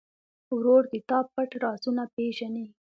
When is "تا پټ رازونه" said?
1.09-2.03